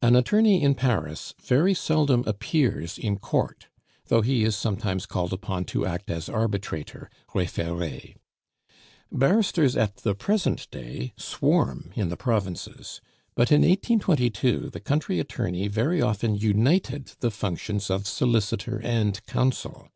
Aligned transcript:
An 0.00 0.16
attorney 0.16 0.62
in 0.62 0.74
Paris 0.74 1.34
very 1.44 1.74
seldom 1.74 2.24
appears 2.26 2.96
in 2.96 3.18
court, 3.18 3.68
though 4.06 4.22
he 4.22 4.42
is 4.42 4.56
sometimes 4.56 5.04
called 5.04 5.30
upon 5.30 5.66
to 5.66 5.84
act 5.84 6.08
as 6.10 6.30
arbitrator 6.30 7.10
(refere). 7.34 8.16
Barristers, 9.12 9.76
at 9.76 9.98
the 9.98 10.14
present 10.14 10.70
day, 10.70 11.12
swarm 11.18 11.90
in 11.94 12.08
the 12.08 12.16
provinces; 12.16 13.02
but 13.34 13.52
in 13.52 13.60
1822 13.60 14.70
the 14.70 14.80
country 14.80 15.20
attorney 15.20 15.68
very 15.68 16.00
often 16.00 16.34
united 16.34 17.08
the 17.20 17.30
functions 17.30 17.90
of 17.90 18.06
solicitor 18.06 18.80
and 18.82 19.22
counsel. 19.26 19.90